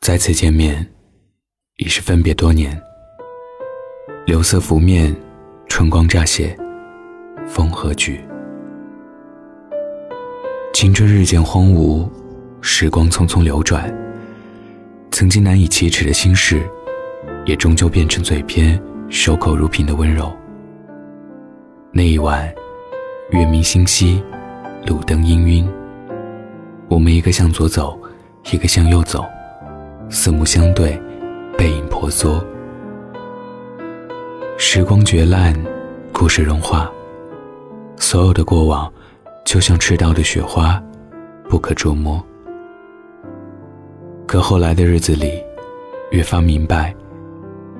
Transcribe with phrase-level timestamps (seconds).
[0.00, 0.84] 再次见面，
[1.76, 2.80] 已是分别多年。
[4.24, 5.14] 柳色拂面，
[5.68, 6.56] 春光乍泄，
[7.46, 8.18] 风和举。
[10.72, 12.08] 青春日渐荒芜，
[12.62, 13.94] 时光匆匆流转。
[15.10, 16.62] 曾经难以启齿的心事，
[17.44, 20.34] 也终究变成嘴边守口如瓶的温柔。
[21.92, 22.50] 那一晚，
[23.32, 24.22] 月明星稀，
[24.86, 25.68] 路灯氤氲。
[26.88, 28.00] 我们一个向左走，
[28.50, 29.26] 一个向右走。
[30.12, 31.00] 四目相对，
[31.56, 32.44] 背影婆娑。
[34.58, 35.54] 时光绝烂，
[36.12, 36.90] 故事融化，
[37.96, 38.92] 所有的过往，
[39.44, 40.82] 就像赤道的雪花，
[41.48, 42.20] 不可捉摸。
[44.26, 45.40] 可后来的日子里，
[46.10, 46.92] 越发明白，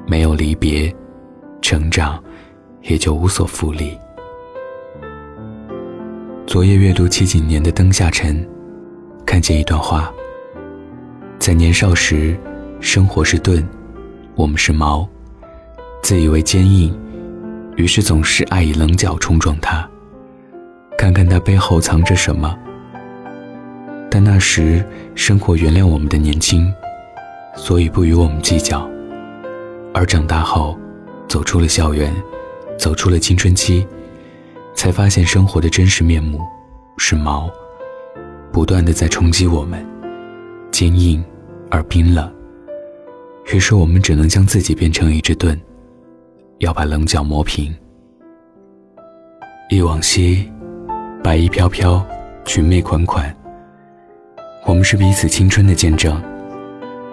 [0.07, 0.95] 没有离别，
[1.61, 2.23] 成长
[2.83, 3.99] 也就无所负力。
[6.47, 8.37] 昨夜阅读七几年的《灯下沉》，
[9.27, 10.13] 看见一段话。
[11.41, 12.37] 在年少时，
[12.81, 13.67] 生活是盾，
[14.35, 15.09] 我们是矛，
[16.03, 16.95] 自以为坚硬，
[17.77, 19.89] 于是总是爱以棱角冲撞它，
[20.99, 22.55] 看看它背后藏着什么。
[24.11, 24.85] 但那时
[25.15, 26.71] 生活原谅我们的年轻，
[27.57, 28.87] 所以不与我们计较。
[29.95, 30.79] 而长大后，
[31.27, 32.15] 走出了校园，
[32.77, 33.87] 走出了青春期，
[34.75, 36.39] 才发现生活的真实面目
[36.99, 37.49] 是矛，
[38.53, 39.83] 不断的在冲击我们，
[40.71, 41.25] 坚硬。
[41.71, 42.31] 而冰冷，
[43.53, 45.59] 于是我们只能将自己变成一只盾，
[46.59, 47.75] 要把棱角磨平。
[49.71, 50.51] 忆往昔，
[51.23, 52.05] 白衣飘飘，
[52.45, 53.35] 裙袂款款。
[54.67, 56.21] 我们是彼此青春的见证。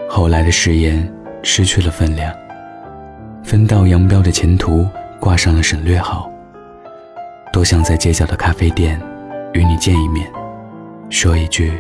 [0.10, 1.08] 后来的誓言
[1.44, 2.34] 失去了分量，
[3.44, 4.88] 分道扬镳的前途
[5.20, 6.32] 挂上了省略号。
[7.54, 9.00] 多想在街角的咖啡店
[9.54, 10.28] 与你见一面，
[11.10, 11.72] 说一句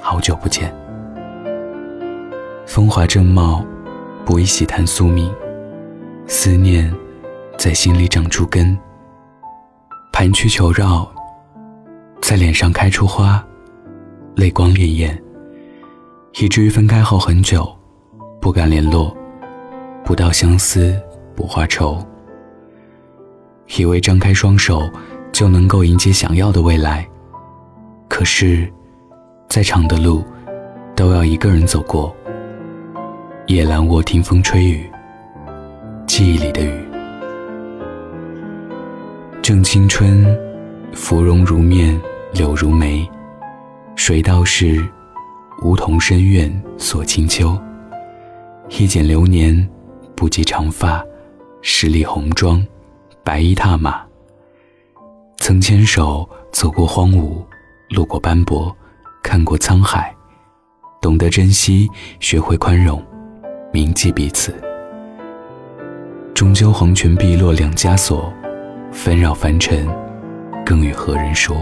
[0.00, 0.72] 好久不见。
[2.66, 3.64] 风华正茂，
[4.24, 5.32] 不宜喜谈宿命。
[6.26, 6.92] 思念
[7.56, 8.76] 在心里长出根，
[10.12, 11.08] 盘曲求绕，
[12.20, 13.42] 在脸上开出花，
[14.34, 15.16] 泪光潋滟，
[16.40, 17.72] 以至于分开后很久，
[18.40, 19.16] 不敢联络，
[20.04, 21.00] 不到相思
[21.36, 22.04] 不化愁。
[23.78, 24.90] 以为张开双手
[25.30, 27.08] 就能够迎接想要的未来，
[28.08, 28.68] 可是，
[29.48, 30.24] 再长的路，
[30.96, 32.14] 都要一个人走过。
[33.48, 34.90] 夜阑卧听风吹雨，
[36.04, 36.84] 记忆里的雨。
[39.40, 40.26] 正青春，
[40.92, 41.96] 芙蓉如面，
[42.32, 43.08] 柳如眉。
[43.94, 44.84] 谁道是
[45.62, 47.56] 梧桐深院锁清秋？
[48.68, 49.56] 一剪流年，
[50.16, 51.00] 不及长发，
[51.62, 52.66] 十里红妆，
[53.22, 54.04] 白衣踏马。
[55.36, 57.44] 曾牵手走过荒芜，
[57.90, 58.76] 路过斑驳，
[59.22, 60.12] 看过沧海，
[61.00, 63.00] 懂得珍惜，学会宽容。
[63.76, 64.54] 铭记彼此，
[66.32, 68.32] 终究黄泉碧落两家锁，
[68.90, 69.86] 纷扰凡尘，
[70.64, 71.54] 更与何人说？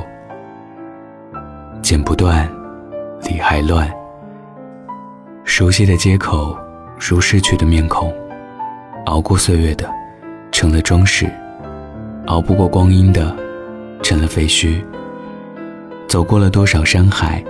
[1.82, 2.48] 剪不断，
[3.24, 3.91] 理还乱。
[5.42, 6.56] 熟悉的街口，
[7.00, 8.14] 如逝去的面孔，
[9.06, 9.91] 熬过岁月的，
[10.53, 11.26] 成了装饰；
[12.26, 13.36] 熬不过光阴的，
[14.04, 14.80] 成了废墟。
[16.06, 17.42] 走过了多少山海，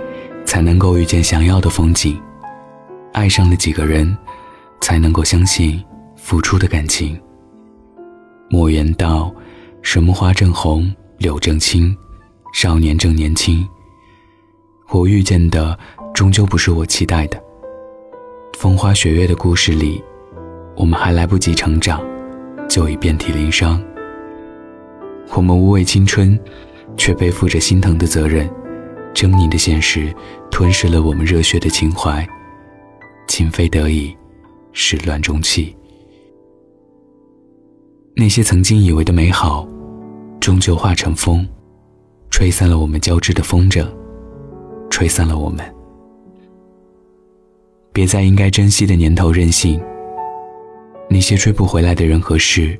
[0.43, 2.19] 才能够遇见想要的风景？
[3.13, 4.17] 爱上了几个人？
[4.81, 5.83] 才能够相信
[6.15, 7.19] 付出的感情。
[8.49, 9.33] 莫言道
[9.81, 11.95] ：“什么花正红，柳正青，
[12.53, 13.67] 少年正年轻。”
[14.91, 15.77] 我遇见的
[16.13, 17.43] 终究不是我期待的。
[18.57, 20.01] 风花雪月的故事里，
[20.75, 22.01] 我们还来不及成长，
[22.69, 23.81] 就已遍体鳞伤。
[25.33, 26.39] 我们无畏青春，
[26.95, 28.47] 却背负着心疼的责任。
[29.13, 30.13] 狰狞的现实
[30.51, 32.27] 吞噬了我们热血的情怀，
[33.27, 34.15] 情非得已。
[34.77, 35.73] 始乱终弃，
[38.13, 39.65] 那些曾经以为的美好，
[40.41, 41.47] 终究化成风，
[42.29, 43.87] 吹散了我们交织的风筝，
[44.89, 45.65] 吹散了我们。
[47.93, 49.81] 别在应该珍惜的年头任性，
[51.09, 52.77] 那些追不回来的人和事，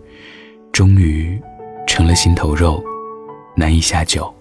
[0.74, 1.42] 终于
[1.88, 2.84] 成了心头肉，
[3.56, 4.32] 难以下酒。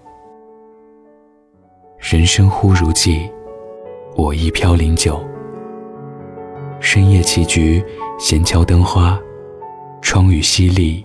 [1.99, 3.31] 人生忽如寄，
[4.17, 5.25] 我亦飘零酒。
[6.79, 7.83] 深夜棋局，
[8.19, 9.19] 闲敲灯花，
[10.01, 11.03] 窗雨淅沥，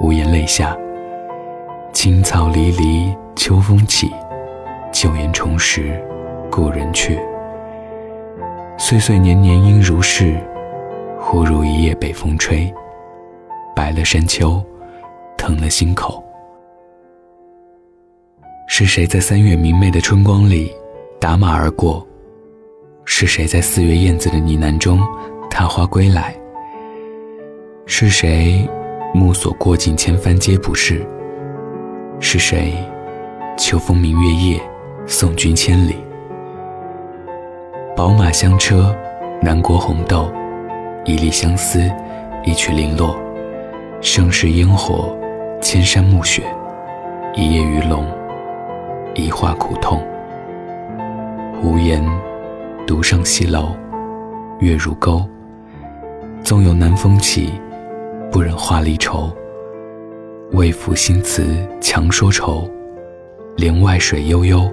[0.00, 0.76] 无言泪下。
[1.92, 4.10] 青草离离，秋风起，
[4.92, 5.98] 旧颜重拾，
[6.50, 7.18] 故人去。
[8.76, 10.36] 岁岁年年应如是，
[11.20, 12.72] 忽如一夜北风吹，
[13.74, 14.62] 白了山丘，
[15.36, 16.22] 疼了心口。
[18.66, 20.72] 是谁在三月明媚的春光里
[21.20, 22.06] 打马而过？
[23.06, 24.98] 是谁在四月燕子的呢喃中
[25.50, 26.34] 踏花归来？
[27.84, 28.66] 是谁
[29.12, 31.06] 目所过尽千帆皆不是？
[32.18, 32.72] 是谁
[33.58, 34.60] 秋风明月夜
[35.06, 35.96] 送君千里？
[37.94, 38.96] 宝马香车
[39.42, 40.32] 南国红豆，
[41.04, 41.80] 一粒相思
[42.42, 43.14] 一曲零落。
[44.00, 45.16] 盛世烟火
[45.60, 46.42] 千山暮雪，
[47.34, 48.06] 一夜鱼龙
[49.14, 50.02] 一画苦痛。
[51.62, 52.02] 无言
[52.86, 53.74] 独上西楼，
[54.60, 55.26] 月如钩。
[56.42, 57.50] 纵有南风起。
[58.30, 59.32] 不忍话离愁，
[60.54, 61.46] 为赋新词
[61.80, 62.68] 强说愁。
[63.56, 64.68] 帘外水悠悠，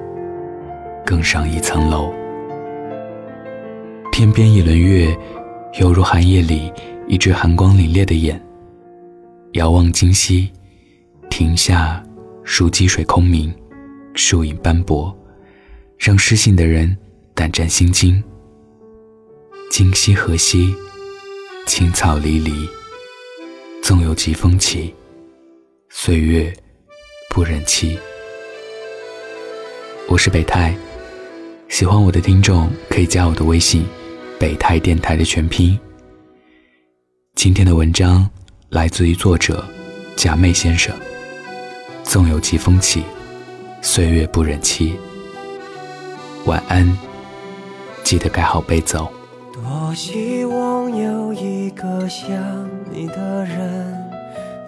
[1.05, 2.11] 更上一层楼。
[4.11, 5.15] 天边一轮月，
[5.79, 6.73] 犹如寒夜里
[7.07, 8.41] 一只寒光凛冽的眼。
[9.51, 10.51] 遥望今夕，
[11.29, 12.03] 亭下
[12.43, 13.53] 数积水空明，
[14.15, 15.15] 树影斑驳，
[15.99, 16.97] 让失信的人
[17.41, 18.23] 胆战心惊。
[19.71, 20.75] 今夕何夕？
[21.65, 22.69] 青草离离。
[23.81, 24.93] 纵有疾风起，
[25.89, 26.53] 岁月
[27.31, 27.97] 不忍欺。
[30.07, 30.77] 我是北太，
[31.67, 33.87] 喜欢我的听众可以加我的微信
[34.37, 35.75] “北太电台”的全拼。
[37.33, 38.29] 今天的文章
[38.69, 39.67] 来自于作者
[40.15, 40.95] 假寐先生。
[42.03, 43.01] 纵有疾风起，
[43.81, 44.93] 岁月不忍欺。
[46.45, 46.87] 晚安，
[48.11, 48.97] 记得盖好被子。
[49.53, 52.29] 多希望有一个像
[52.91, 54.11] 你的人，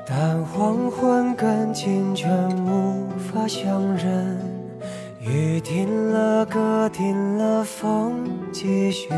[0.08, 2.32] 但黄昏跟清晨
[2.66, 4.40] 无法相认。
[5.20, 8.14] 雨停了，歌停了，风
[8.54, 9.10] 继续，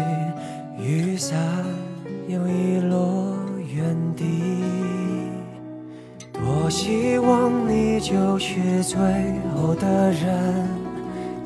[0.80, 1.38] 雨伞
[2.28, 3.36] 又遗落
[3.76, 4.64] 原地。
[6.34, 8.98] 多希望你就是最
[9.56, 10.85] 后的人。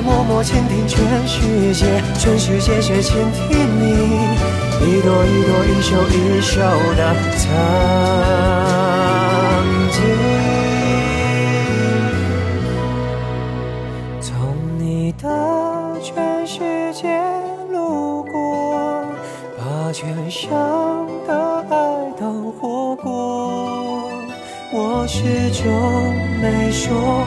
[0.00, 1.86] 默默倾听全世界，
[2.18, 3.84] 全世界却倾听你
[4.80, 6.60] 一朵一朵、一首一首
[6.96, 7.46] 的曾
[9.90, 9.96] 经。
[14.20, 14.30] 从
[14.78, 15.24] 你的
[16.00, 17.20] 全世界
[17.72, 19.04] 路过，
[19.58, 20.50] 把全生
[21.26, 21.76] 的爱
[22.18, 24.10] 都活过，
[24.72, 25.66] 我始终
[26.40, 27.26] 没说。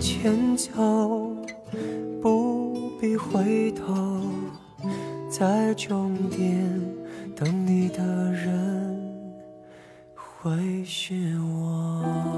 [0.00, 1.34] 前走，
[2.22, 4.20] 不必回头，
[5.28, 6.80] 在终点
[7.34, 8.96] 等你的人。
[10.14, 12.37] 会是我。